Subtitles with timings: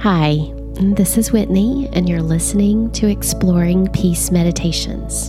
[0.00, 5.28] Hi, this is Whitney, and you're listening to Exploring Peace Meditations.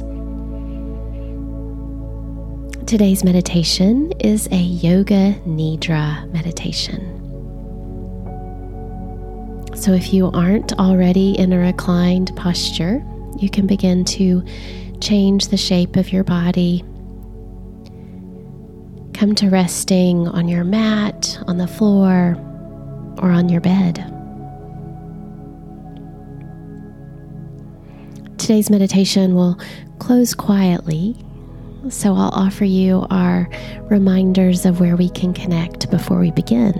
[2.87, 7.01] Today's meditation is a Yoga Nidra meditation.
[9.75, 13.03] So, if you aren't already in a reclined posture,
[13.39, 14.41] you can begin to
[15.01, 16.79] change the shape of your body.
[19.13, 22.37] Come to resting on your mat, on the floor,
[23.17, 24.10] or on your bed.
[28.51, 29.57] Today's meditation will
[29.99, 31.15] close quietly,
[31.87, 33.49] so I'll offer you our
[33.83, 36.73] reminders of where we can connect before we begin.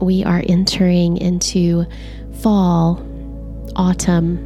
[0.00, 1.84] we are entering into
[2.40, 3.04] fall,
[3.76, 4.38] autumn,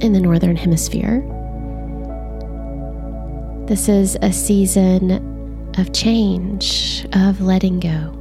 [0.00, 1.22] in the Northern Hemisphere.
[3.66, 8.12] This is a season of change, of letting go.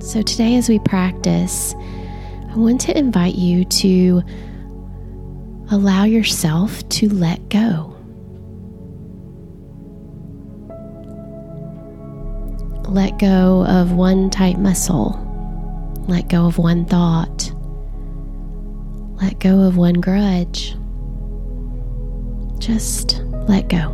[0.00, 4.22] So, today, as we practice, I want to invite you to
[5.70, 7.95] allow yourself to let go.
[12.88, 15.26] Let go of one tight muscle
[16.08, 17.52] let go of one thought.
[19.20, 20.76] Let go of one grudge.
[22.58, 23.92] Just let go.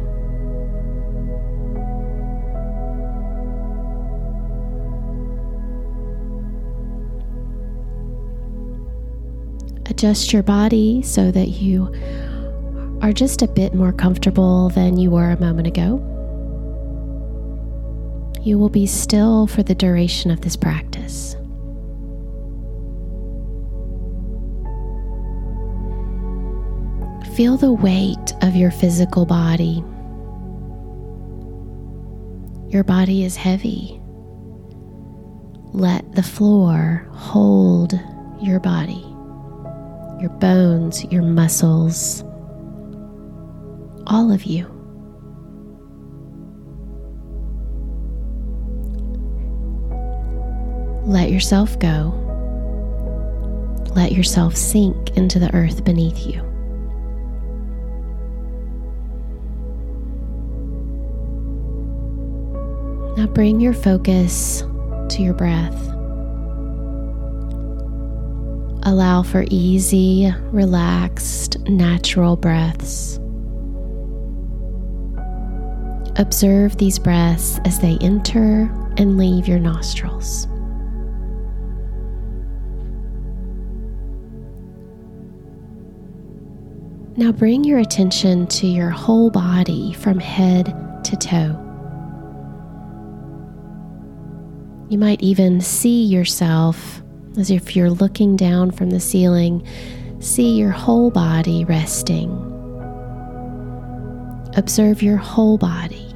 [9.86, 11.86] Adjust your body so that you
[13.00, 16.11] are just a bit more comfortable than you were a moment ago.
[18.42, 21.36] You will be still for the duration of this practice.
[27.36, 29.84] Feel the weight of your physical body.
[32.68, 34.00] Your body is heavy.
[35.72, 37.98] Let the floor hold
[38.40, 39.04] your body,
[40.20, 42.22] your bones, your muscles,
[44.08, 44.81] all of you.
[51.04, 52.18] Let yourself go.
[53.94, 56.40] Let yourself sink into the earth beneath you.
[63.16, 64.62] Now bring your focus
[65.10, 65.76] to your breath.
[68.84, 73.18] Allow for easy, relaxed, natural breaths.
[76.16, 80.46] Observe these breaths as they enter and leave your nostrils.
[87.22, 90.74] Now bring your attention to your whole body from head
[91.04, 91.56] to toe.
[94.88, 97.00] You might even see yourself
[97.38, 99.64] as if you're looking down from the ceiling,
[100.18, 102.28] see your whole body resting.
[104.56, 106.08] Observe your whole body.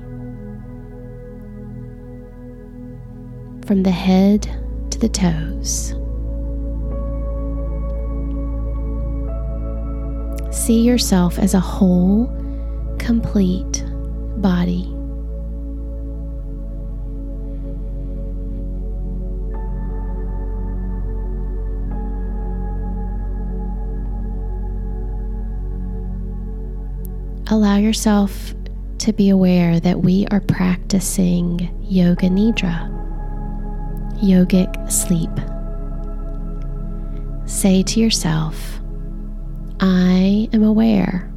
[3.64, 4.42] From the head
[4.90, 5.94] to the toes.
[10.56, 12.26] See yourself as a whole,
[12.98, 13.84] complete
[14.38, 14.92] body.
[27.48, 28.54] allow yourself
[28.98, 32.90] to be aware that we are practicing Yoga Nidra,
[34.20, 35.30] yogic sleep.
[37.48, 38.80] Say to yourself,
[39.80, 41.30] I am aware.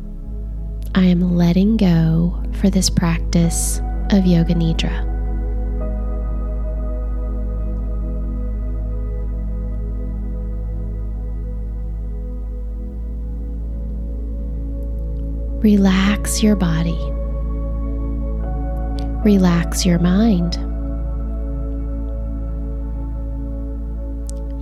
[0.96, 3.82] I am letting go for this practice
[4.12, 5.08] of Yoga Nidra.
[15.62, 16.98] Relax your body.
[19.26, 20.56] Relax your mind.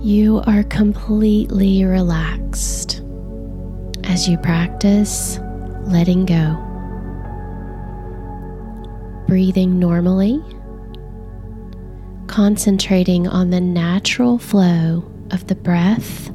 [0.04, 2.97] You are completely relaxed
[4.08, 5.38] as you practice
[5.84, 6.64] letting go.
[9.28, 10.42] Breathing normally,
[12.26, 16.28] concentrating on the natural flow of the breath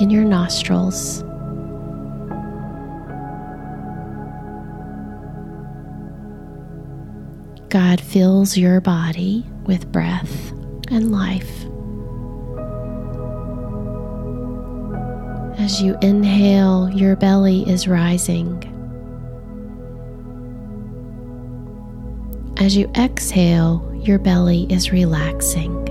[0.00, 1.22] in your nostrils.
[7.68, 10.50] God fills your body with breath
[10.90, 11.69] and life.
[15.60, 18.64] As you inhale, your belly is rising.
[22.56, 25.84] As you exhale, your belly is relaxing.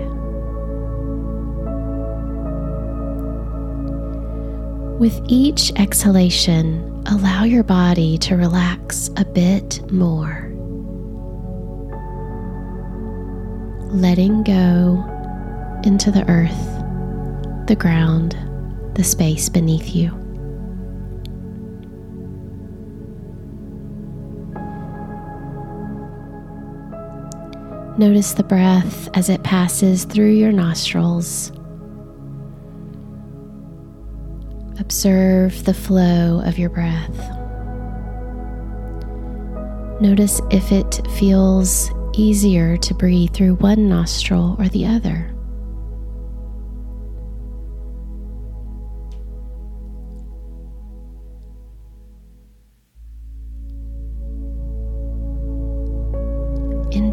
[4.97, 10.51] With each exhalation, allow your body to relax a bit more.
[13.93, 15.05] Letting go
[15.85, 18.35] into the earth, the ground,
[18.95, 20.11] the space beneath you.
[27.97, 31.51] Notice the breath as it passes through your nostrils.
[34.79, 37.17] Observe the flow of your breath.
[39.99, 45.35] Notice if it feels easier to breathe through one nostril or the other.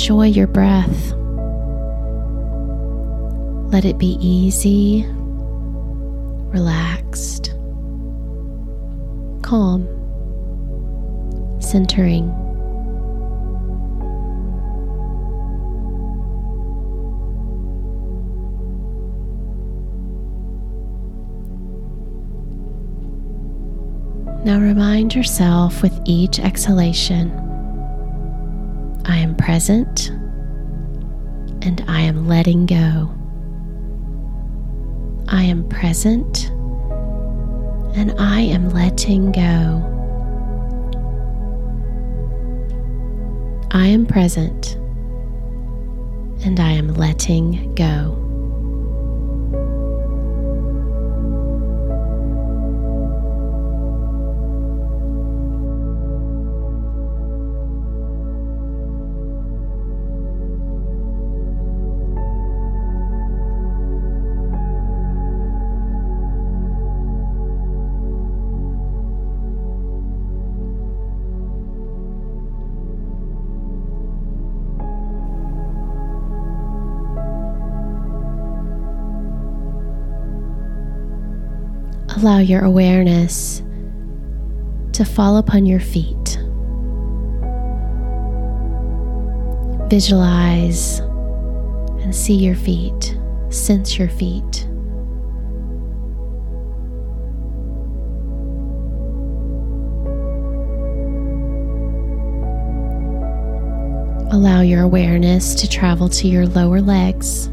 [0.06, 1.14] Enjoy your breath.
[3.72, 5.04] Let it be easy,
[6.54, 7.50] relaxed,
[9.42, 9.84] calm,
[11.60, 12.28] centering.
[24.44, 27.45] Now remind yourself with each exhalation
[29.46, 30.08] present
[31.62, 33.14] and I am letting go.
[35.28, 36.50] I am present
[37.96, 39.84] and I am letting go.
[43.70, 44.74] I am present
[46.44, 48.25] and I am letting go.
[82.26, 83.62] Allow your awareness
[84.92, 86.40] to fall upon your feet.
[89.88, 90.98] Visualize
[92.02, 93.16] and see your feet,
[93.50, 94.66] sense your feet.
[104.32, 107.48] Allow your awareness to travel to your lower legs.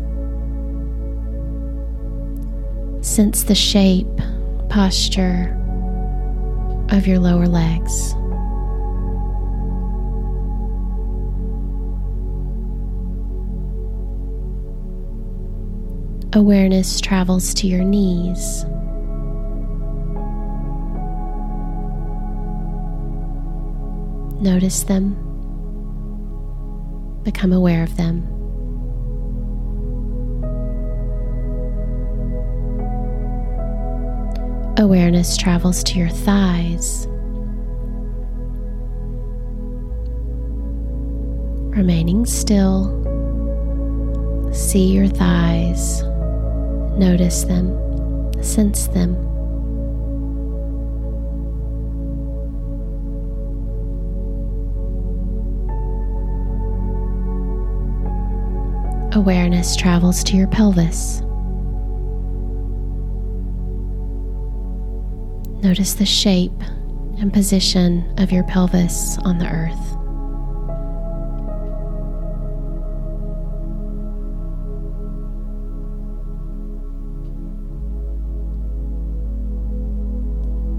[3.07, 4.07] Sense the shape
[4.73, 5.55] posture
[6.89, 8.13] of your lower legs.
[16.35, 18.63] Awareness travels to your knees.
[24.41, 25.13] Notice them.
[27.21, 28.42] Become aware of them.
[34.83, 37.07] Awareness travels to your thighs,
[41.77, 42.91] remaining still.
[44.53, 46.03] See your thighs,
[46.97, 47.71] notice them,
[48.43, 49.15] sense them.
[59.13, 61.22] Awareness travels to your pelvis.
[65.63, 66.51] Notice the shape
[67.19, 69.79] and position of your pelvis on the earth.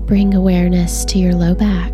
[0.06, 1.90] Bring awareness to your low back.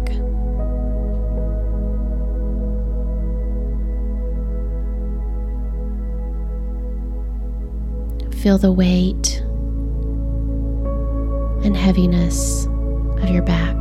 [8.42, 9.38] Feel the weight
[11.64, 12.66] and heaviness
[13.23, 13.77] of your back.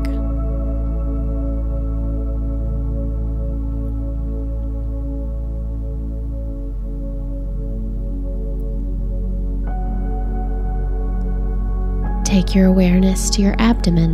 [12.25, 14.13] Take your awareness to your abdomen,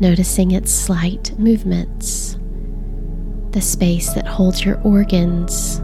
[0.00, 2.38] noticing its slight movements,
[3.50, 5.80] the space that holds your organs.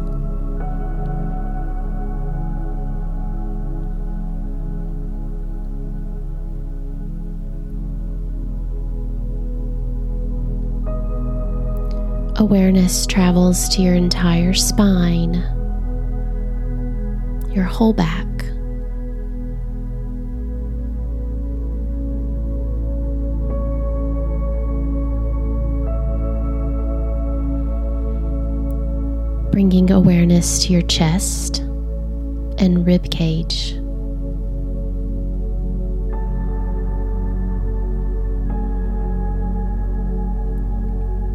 [12.36, 15.34] Awareness travels to your entire spine
[17.54, 18.26] your whole back.
[29.52, 31.58] Bringing awareness to your chest
[32.58, 33.81] and rib cage.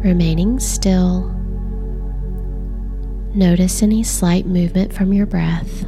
[0.04, 1.22] Remaining still,
[3.34, 5.84] notice any slight movement from your breath.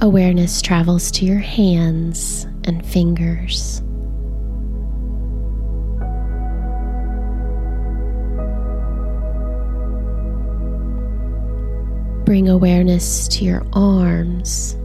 [0.00, 3.80] Awareness travels to your hands and fingers.
[12.26, 14.76] Bring awareness to your arms.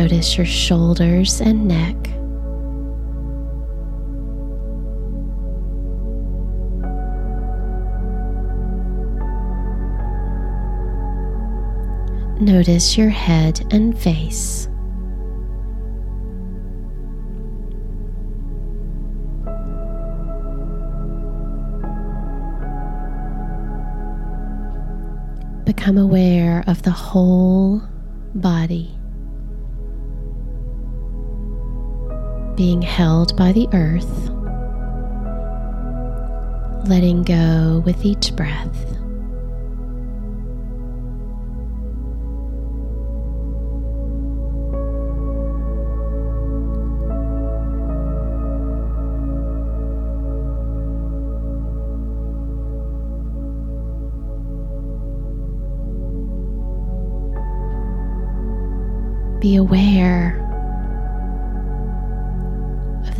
[0.00, 1.94] Notice your shoulders and neck.
[12.40, 14.68] Notice your head and face.
[25.66, 27.82] Become aware of the whole
[28.34, 28.96] body
[32.60, 34.28] being held by the earth,
[36.90, 38.86] letting go with each breath.
[59.40, 60.39] Be aware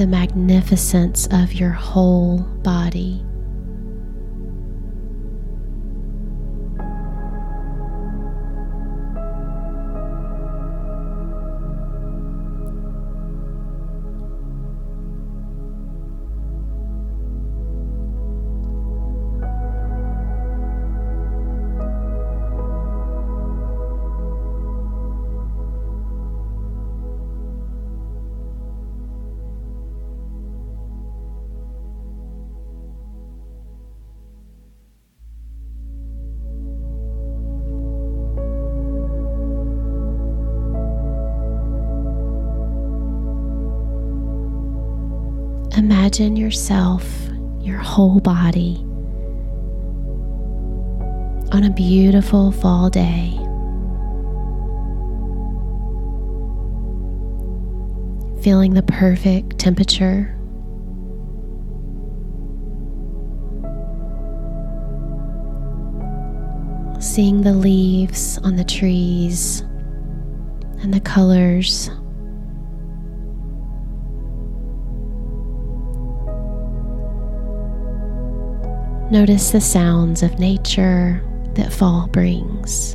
[0.00, 3.22] the magnificence of your whole body.
[45.90, 47.04] Imagine yourself,
[47.60, 48.76] your whole body,
[51.50, 53.32] on a beautiful fall day.
[58.40, 60.36] Feeling the perfect temperature.
[67.00, 69.62] Seeing the leaves on the trees
[70.82, 71.90] and the colors
[79.10, 81.20] Notice the sounds of nature
[81.54, 82.94] that fall brings.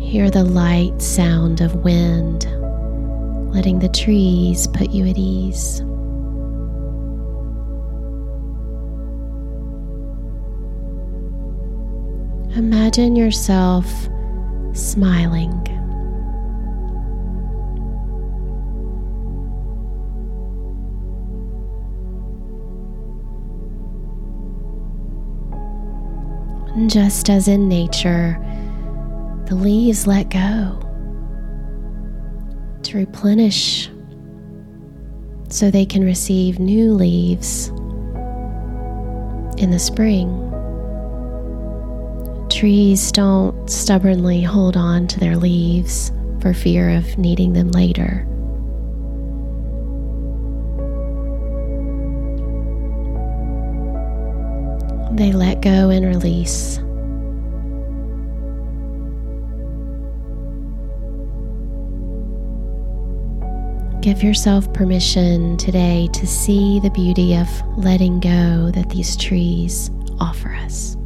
[0.00, 2.44] Hear the light sound of wind,
[3.52, 5.80] letting the trees put you at ease.
[12.56, 13.84] Imagine yourself
[14.74, 15.75] smiling.
[26.86, 28.38] Just as in nature,
[29.46, 30.78] the leaves let go
[32.82, 33.88] to replenish
[35.48, 37.68] so they can receive new leaves
[39.56, 40.42] in the spring.
[42.50, 48.26] Trees don't stubbornly hold on to their leaves for fear of needing them later.
[55.56, 56.78] Let go and release.
[64.02, 67.48] Give yourself permission today to see the beauty of
[67.78, 70.96] letting go that these trees offer us.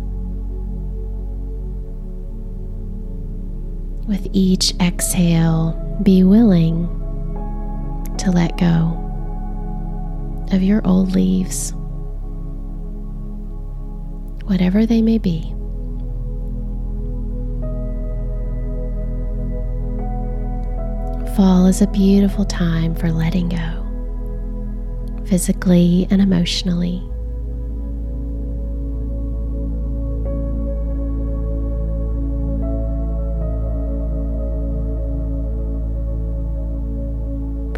[4.06, 6.88] With each exhale, be willing
[8.18, 8.96] to let go
[10.52, 11.72] of your old leaves,
[14.50, 15.42] whatever they may be.
[21.36, 27.00] Fall is a beautiful time for letting go, physically and emotionally.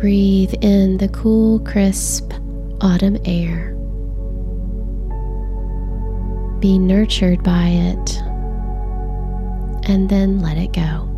[0.00, 2.32] Breathe in the cool, crisp
[2.80, 3.76] autumn air.
[6.62, 8.18] Be nurtured by it,
[9.90, 11.08] and then let it go.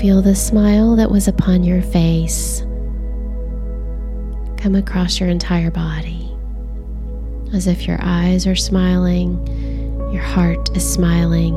[0.00, 2.64] Feel the smile that was upon your face
[4.62, 6.32] come across your entire body
[7.52, 9.44] as if your eyes are smiling,
[10.12, 11.52] your heart is smiling,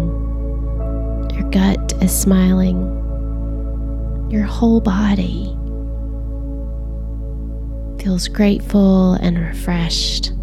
[1.32, 2.80] your gut is smiling,
[4.32, 5.56] your whole body
[8.04, 10.34] feels grateful and refreshed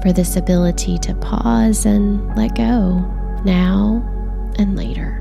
[0.00, 3.00] for this ability to pause and let go
[3.44, 4.02] now
[4.58, 5.18] and later.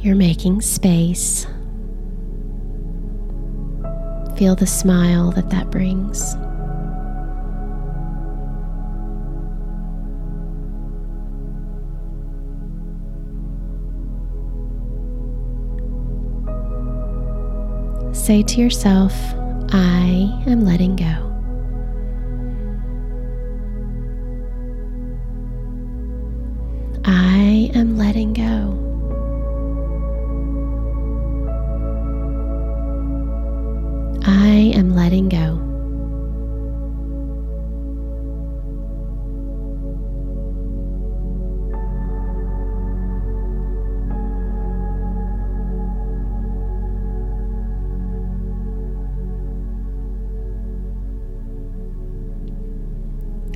[0.00, 1.46] You're making space.
[4.40, 6.30] Feel the smile that that brings.
[18.16, 19.12] Say to yourself,
[19.74, 21.04] I am letting go.
[27.04, 28.79] I am letting go.
[34.32, 35.58] I am letting go.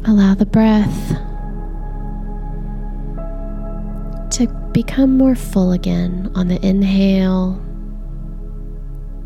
[0.07, 1.11] Allow the breath
[4.33, 7.65] to become more full again on the inhale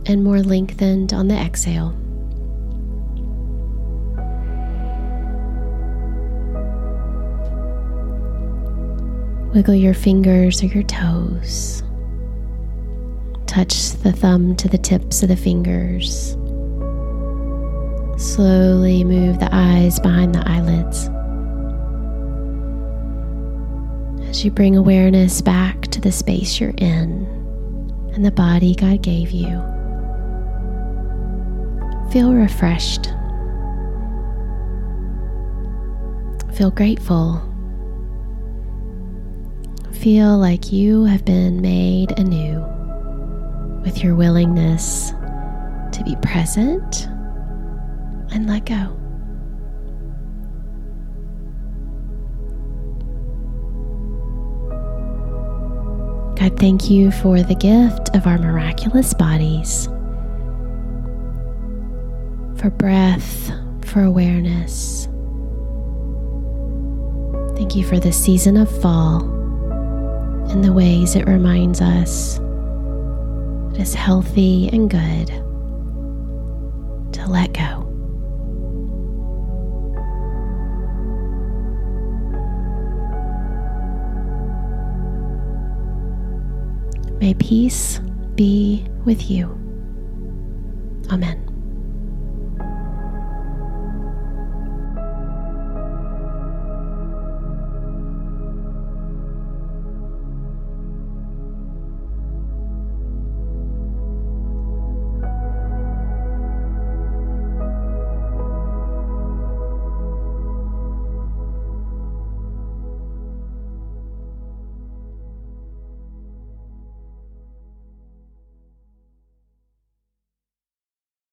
[0.09, 1.94] and more lengthened on the exhale.
[9.55, 11.83] Wiggle your fingers or your toes.
[13.47, 16.37] Touch the thumb to the tips of the fingers.
[18.16, 21.09] Slowly move the eyes behind the eyelids.
[24.29, 27.27] As you bring awareness back to the space you're in
[28.14, 29.78] and the body God gave you.
[32.11, 33.12] Feel refreshed.
[36.55, 37.42] Feel grateful.
[39.92, 42.61] Feel like you have been made anew
[43.85, 45.11] with your willingness
[45.92, 47.07] to be present
[48.33, 48.94] and let go.
[56.38, 59.88] God, thank you for the gift of our miraculous bodies
[62.59, 63.53] for breath,
[63.85, 65.07] for awareness.
[67.57, 69.23] Thank you for the season of fall
[70.51, 72.38] and the ways it reminds us
[73.75, 75.29] it is healthy and good
[77.12, 77.85] to let go.
[87.21, 88.01] May peace
[88.35, 89.47] be with you.
[91.11, 91.47] Amen.